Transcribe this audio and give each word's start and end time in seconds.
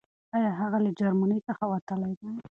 آيا 0.35 0.51
هغه 0.59 0.77
له 0.85 0.89
جرمني 0.99 1.39
څخه 1.47 1.63
وتلی 1.71 2.11
دی؟ 2.19 2.27